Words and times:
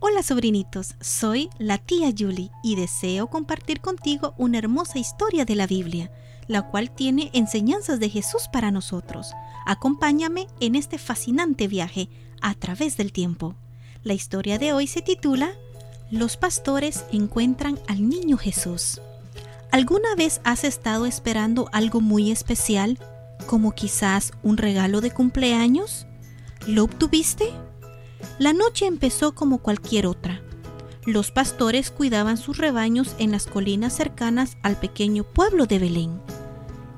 Hola 0.00 0.22
sobrinitos, 0.22 0.94
soy 1.00 1.50
la 1.58 1.76
tía 1.76 2.12
Julie 2.16 2.52
y 2.62 2.76
deseo 2.76 3.26
compartir 3.26 3.80
contigo 3.80 4.32
una 4.38 4.58
hermosa 4.58 5.00
historia 5.00 5.44
de 5.44 5.56
la 5.56 5.66
Biblia, 5.66 6.12
la 6.46 6.62
cual 6.62 6.92
tiene 6.92 7.30
enseñanzas 7.32 7.98
de 7.98 8.08
Jesús 8.08 8.48
para 8.52 8.70
nosotros. 8.70 9.32
Acompáñame 9.66 10.46
en 10.60 10.76
este 10.76 10.98
fascinante 10.98 11.66
viaje 11.66 12.08
a 12.40 12.54
través 12.54 12.96
del 12.96 13.10
tiempo. 13.10 13.56
La 14.04 14.14
historia 14.14 14.56
de 14.56 14.72
hoy 14.72 14.86
se 14.86 15.02
titula 15.02 15.50
Los 16.12 16.36
pastores 16.36 17.04
encuentran 17.10 17.80
al 17.88 18.08
niño 18.08 18.36
Jesús. 18.36 19.00
¿Alguna 19.72 20.14
vez 20.16 20.40
has 20.44 20.62
estado 20.62 21.06
esperando 21.06 21.68
algo 21.72 22.00
muy 22.00 22.30
especial, 22.30 23.00
como 23.48 23.72
quizás 23.72 24.30
un 24.44 24.58
regalo 24.58 25.00
de 25.00 25.10
cumpleaños? 25.10 26.06
¿Lo 26.68 26.84
obtuviste? 26.84 27.52
La 28.38 28.52
noche 28.52 28.86
empezó 28.86 29.34
como 29.34 29.58
cualquier 29.58 30.06
otra. 30.06 30.42
Los 31.04 31.30
pastores 31.30 31.90
cuidaban 31.90 32.36
sus 32.36 32.58
rebaños 32.58 33.14
en 33.18 33.32
las 33.32 33.46
colinas 33.46 33.94
cercanas 33.94 34.58
al 34.62 34.76
pequeño 34.76 35.24
pueblo 35.24 35.66
de 35.66 35.78
Belén. 35.78 36.20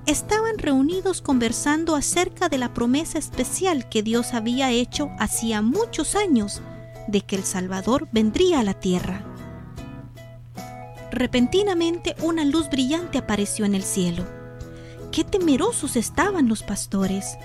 Estaban 0.06 0.58
reunidos 0.58 1.22
conversando 1.22 1.94
acerca 1.94 2.48
de 2.48 2.58
la 2.58 2.74
promesa 2.74 3.18
especial 3.18 3.88
que 3.88 4.02
Dios 4.02 4.34
había 4.34 4.70
hecho 4.70 5.10
hacía 5.18 5.62
muchos 5.62 6.16
años 6.16 6.60
de 7.06 7.20
que 7.20 7.36
el 7.36 7.44
Salvador 7.44 8.08
vendría 8.10 8.60
a 8.60 8.64
la 8.64 8.74
tierra. 8.74 9.24
Repentinamente 11.12 12.16
una 12.22 12.44
luz 12.44 12.68
brillante 12.70 13.18
apareció 13.18 13.64
en 13.64 13.74
el 13.74 13.82
cielo. 13.82 14.24
Qué 15.12 15.24
temerosos 15.24 15.96
estaban 15.96 16.48
los 16.48 16.62
pastores 16.62 17.36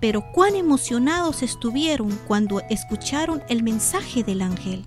pero 0.00 0.32
cuán 0.32 0.56
emocionados 0.56 1.42
estuvieron 1.42 2.10
cuando 2.26 2.60
escucharon 2.70 3.42
el 3.48 3.62
mensaje 3.62 4.22
del 4.22 4.42
ángel. 4.42 4.84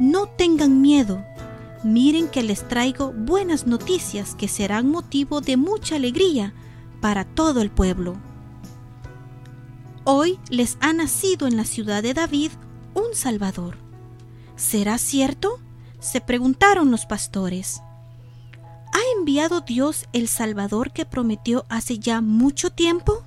No 0.00 0.26
tengan 0.26 0.80
miedo, 0.80 1.24
miren 1.84 2.28
que 2.28 2.42
les 2.42 2.66
traigo 2.66 3.12
buenas 3.12 3.66
noticias 3.66 4.34
que 4.34 4.48
serán 4.48 4.90
motivo 4.90 5.40
de 5.40 5.56
mucha 5.56 5.96
alegría 5.96 6.54
para 7.00 7.24
todo 7.24 7.60
el 7.60 7.70
pueblo. 7.70 8.16
Hoy 10.04 10.38
les 10.48 10.78
ha 10.80 10.92
nacido 10.92 11.46
en 11.46 11.56
la 11.56 11.64
ciudad 11.64 12.02
de 12.02 12.14
David 12.14 12.50
un 12.94 13.14
Salvador. 13.14 13.76
¿Será 14.56 14.98
cierto? 14.98 15.60
se 16.02 16.20
preguntaron 16.20 16.90
los 16.90 17.06
pastores. 17.06 17.80
¿Ha 18.92 19.18
enviado 19.18 19.60
Dios 19.60 20.08
el 20.12 20.26
Salvador 20.26 20.92
que 20.92 21.06
prometió 21.06 21.64
hace 21.68 21.98
ya 21.98 22.20
mucho 22.20 22.70
tiempo? 22.70 23.24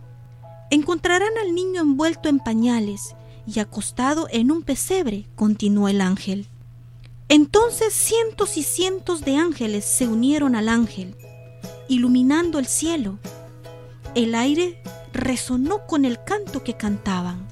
Encontrarán 0.70 1.32
al 1.44 1.54
niño 1.54 1.82
envuelto 1.82 2.30
en 2.30 2.40
pañales 2.40 3.16
y 3.48 3.60
acostado 3.60 4.28
en 4.32 4.52
un 4.52 4.64
pesebre, 4.64 5.28
continuó 5.36 5.88
el 5.88 6.02
ángel. 6.02 6.48
Entonces 7.30 7.94
cientos 7.94 8.58
y 8.58 8.64
cientos 8.64 9.22
de 9.22 9.38
ángeles 9.38 9.86
se 9.86 10.08
unieron 10.08 10.56
al 10.56 10.70
ángel, 10.70 11.16
iluminando 11.88 12.60
el 12.60 12.66
cielo. 12.66 13.20
El 14.16 14.36
aire 14.36 14.82
resonó 15.14 15.86
con 15.88 16.06
el 16.06 16.24
canto 16.24 16.64
que 16.64 16.74
cantaban. 16.74 17.48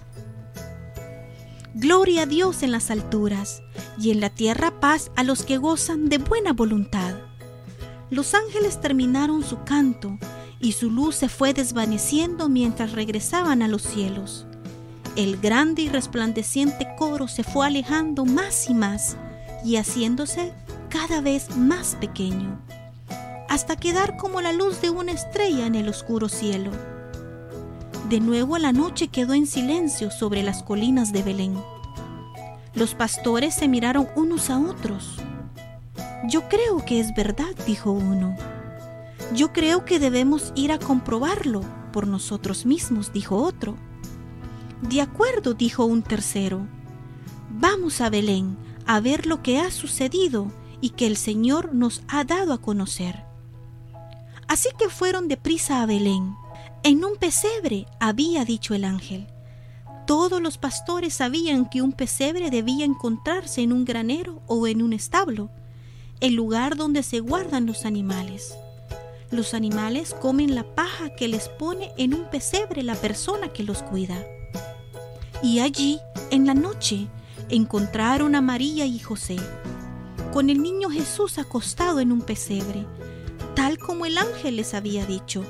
Gloria 1.76 2.24
a 2.24 2.26
Dios 2.28 2.62
en 2.62 2.72
las 2.72 2.92
alturas 2.92 3.64
y 3.98 4.12
en 4.12 4.20
la 4.20 4.30
tierra 4.30 4.80
paz 4.80 5.12
a 5.16 5.24
los 5.24 5.44
que 5.44 5.58
gozan 5.58 6.08
de 6.08 6.20
buena 6.20 6.54
voluntad. 6.54 7.16
Los 8.12 8.36
ángeles 8.36 8.80
terminaron 8.80 9.44
su 9.44 9.64
canto 9.64 10.20
y 10.64 10.72
su 10.72 10.90
luz 10.90 11.16
se 11.18 11.28
fue 11.28 11.54
desvaneciendo 11.54 12.48
mientras 12.48 12.94
regresaban 12.94 13.62
a 13.62 13.68
los 13.68 13.82
cielos. 13.82 14.48
El 15.18 15.38
grande 15.38 15.84
y 15.84 15.90
resplandeciente 15.90 16.88
coro 16.98 17.28
se 17.28 17.44
fue 17.44 17.68
alejando 17.68 18.24
más 18.24 18.70
y 18.70 18.74
más 18.74 19.18
y 19.66 19.76
haciéndose 19.76 20.54
cada 20.90 21.20
vez 21.20 21.58
más 21.58 21.98
pequeño, 22.00 22.62
hasta 23.50 23.76
quedar 23.76 24.16
como 24.16 24.40
la 24.40 24.54
luz 24.54 24.82
de 24.82 24.90
una 24.90 25.12
estrella 25.12 25.68
en 25.68 25.76
el 25.76 25.90
oscuro 25.90 26.30
cielo. 26.30 26.72
De 28.10 28.22
nuevo 28.22 28.58
la 28.58 28.72
noche 28.72 29.10
quedó 29.10 29.34
en 29.34 29.48
silencio 29.48 30.12
sobre 30.12 30.44
las 30.44 30.64
colinas 30.64 31.12
de 31.12 31.24
Belén. 31.24 31.62
Los 32.74 32.96
pastores 32.96 33.54
se 33.54 33.68
miraron 33.68 34.08
unos 34.16 34.50
a 34.50 34.60
otros. 34.60 35.18
Yo 36.30 36.48
creo 36.48 36.86
que 36.86 37.02
es 37.02 37.14
verdad, 37.14 37.54
dijo 37.68 37.92
uno. 37.92 38.36
Yo 39.32 39.54
creo 39.54 39.86
que 39.86 40.00
debemos 40.00 40.52
ir 40.56 40.72
a 40.72 40.80
comprobarlo 40.80 41.62
por 41.92 42.08
nosotros 42.08 42.66
mismos, 42.66 43.14
dijo 43.14 43.38
otro. 43.38 43.76
De 44.82 45.02
acuerdo, 45.02 45.54
dijo 45.54 45.86
un 45.86 46.04
tercero. 46.04 46.68
Vamos 47.50 48.02
a 48.02 48.10
Belén 48.10 48.58
a 48.86 49.00
ver 49.00 49.26
lo 49.26 49.42
que 49.42 49.60
ha 49.60 49.72
sucedido 49.72 50.52
y 50.82 50.90
que 50.90 51.08
el 51.08 51.16
Señor 51.16 51.74
nos 51.74 52.04
ha 52.10 52.26
dado 52.26 52.54
a 52.54 52.62
conocer. 52.62 53.24
Así 54.48 54.70
que 54.78 54.90
fueron 54.90 55.28
deprisa 55.28 55.82
a 55.82 55.86
Belén. 55.86 56.36
En 56.84 57.06
un 57.06 57.16
pesebre, 57.16 57.86
había 58.00 58.44
dicho 58.44 58.74
el 58.74 58.84
ángel. 58.84 59.28
Todos 60.06 60.42
los 60.42 60.58
pastores 60.58 61.14
sabían 61.14 61.70
que 61.70 61.82
un 61.82 61.94
pesebre 61.94 62.50
debía 62.50 62.84
encontrarse 62.84 63.62
en 63.62 63.72
un 63.72 63.86
granero 63.86 64.42
o 64.48 64.68
en 64.68 64.82
un 64.82 64.92
establo, 64.92 65.50
el 66.20 66.34
lugar 66.34 66.76
donde 66.76 67.04
se 67.04 67.22
guardan 67.22 67.66
los 67.66 67.86
animales. 67.86 68.54
Los 69.34 69.56
animales 69.56 70.16
comen 70.22 70.54
la 70.54 70.64
paja 70.64 71.10
que 71.10 71.28
les 71.28 71.50
pone 71.50 71.92
en 71.98 72.14
un 72.14 72.30
pesebre 72.30 72.84
la 72.84 72.94
persona 72.94 73.52
que 73.52 73.64
los 73.64 73.82
cuida. 73.82 74.24
Y 75.42 75.60
allí, 75.60 76.00
en 76.30 76.46
la 76.46 76.54
noche, 76.54 77.08
encontraron 77.50 78.36
a 78.36 78.42
María 78.42 78.86
y 78.86 79.00
José, 79.00 79.38
con 80.32 80.52
el 80.52 80.62
niño 80.62 80.92
Jesús 80.92 81.40
acostado 81.40 82.00
en 82.00 82.12
un 82.12 82.22
pesebre, 82.22 82.86
tal 83.56 83.80
como 83.80 84.06
el 84.06 84.20
ángel 84.20 84.58
les 84.58 84.76
había 84.76 85.04
dicho. 85.04 85.44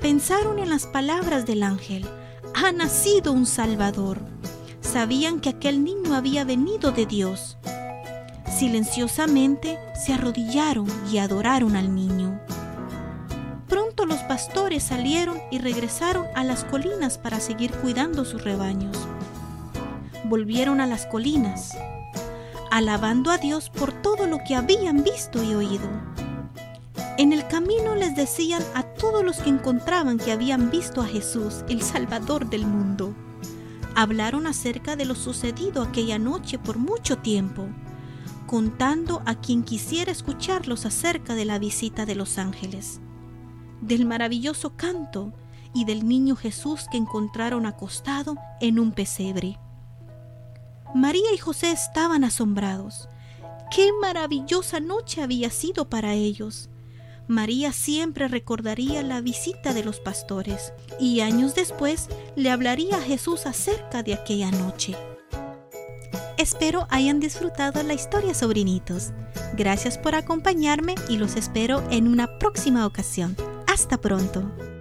Pensaron 0.00 0.58
en 0.58 0.70
las 0.70 0.86
palabras 0.86 1.44
del 1.44 1.64
ángel, 1.64 2.06
ha 2.54 2.72
nacido 2.72 3.32
un 3.32 3.44
Salvador. 3.44 4.20
Sabían 4.80 5.40
que 5.40 5.50
aquel 5.50 5.84
niño 5.84 6.14
había 6.14 6.44
venido 6.44 6.92
de 6.92 7.04
Dios. 7.04 7.58
Silenciosamente 8.58 9.78
se 10.02 10.14
arrodillaron 10.14 10.86
y 11.12 11.18
adoraron 11.18 11.76
al 11.76 11.94
niño 11.94 12.40
los 14.06 14.20
pastores 14.20 14.82
salieron 14.82 15.40
y 15.50 15.58
regresaron 15.58 16.26
a 16.34 16.44
las 16.44 16.64
colinas 16.64 17.18
para 17.18 17.40
seguir 17.40 17.72
cuidando 17.72 18.24
sus 18.24 18.42
rebaños. 18.42 18.96
Volvieron 20.24 20.80
a 20.80 20.86
las 20.86 21.06
colinas, 21.06 21.76
alabando 22.70 23.30
a 23.30 23.38
Dios 23.38 23.70
por 23.70 23.92
todo 23.92 24.26
lo 24.26 24.38
que 24.46 24.54
habían 24.54 25.04
visto 25.04 25.42
y 25.42 25.54
oído. 25.54 25.88
En 27.18 27.32
el 27.32 27.46
camino 27.46 27.94
les 27.94 28.16
decían 28.16 28.62
a 28.74 28.82
todos 28.82 29.24
los 29.24 29.38
que 29.38 29.50
encontraban 29.50 30.18
que 30.18 30.32
habían 30.32 30.70
visto 30.70 31.00
a 31.00 31.06
Jesús, 31.06 31.64
el 31.68 31.82
Salvador 31.82 32.48
del 32.48 32.66
mundo. 32.66 33.14
Hablaron 33.94 34.46
acerca 34.46 34.96
de 34.96 35.04
lo 35.04 35.14
sucedido 35.14 35.82
aquella 35.82 36.18
noche 36.18 36.58
por 36.58 36.78
mucho 36.78 37.18
tiempo, 37.18 37.66
contando 38.46 39.22
a 39.26 39.34
quien 39.34 39.62
quisiera 39.62 40.10
escucharlos 40.10 40.86
acerca 40.86 41.34
de 41.34 41.44
la 41.44 41.58
visita 41.58 42.06
de 42.06 42.14
los 42.14 42.38
ángeles 42.38 43.00
del 43.82 44.06
maravilloso 44.06 44.76
canto 44.76 45.34
y 45.74 45.84
del 45.84 46.08
niño 46.08 46.36
Jesús 46.36 46.86
que 46.90 46.96
encontraron 46.96 47.66
acostado 47.66 48.36
en 48.60 48.78
un 48.78 48.92
pesebre. 48.92 49.58
María 50.94 51.32
y 51.34 51.38
José 51.38 51.72
estaban 51.72 52.24
asombrados. 52.24 53.08
¡Qué 53.74 53.90
maravillosa 54.00 54.80
noche 54.80 55.22
había 55.22 55.50
sido 55.50 55.88
para 55.88 56.14
ellos! 56.14 56.70
María 57.28 57.72
siempre 57.72 58.28
recordaría 58.28 59.02
la 59.02 59.20
visita 59.20 59.72
de 59.72 59.84
los 59.84 60.00
pastores 60.00 60.72
y 61.00 61.20
años 61.20 61.54
después 61.54 62.08
le 62.36 62.50
hablaría 62.50 62.96
a 62.96 63.00
Jesús 63.00 63.46
acerca 63.46 64.02
de 64.02 64.14
aquella 64.14 64.50
noche. 64.50 64.96
Espero 66.36 66.86
hayan 66.90 67.20
disfrutado 67.20 67.82
la 67.84 67.94
historia, 67.94 68.34
sobrinitos. 68.34 69.12
Gracias 69.56 69.96
por 69.96 70.14
acompañarme 70.14 70.94
y 71.08 71.16
los 71.16 71.36
espero 71.36 71.82
en 71.90 72.08
una 72.08 72.38
próxima 72.38 72.84
ocasión. 72.84 73.36
Hasta 73.72 73.96
pronto. 73.96 74.71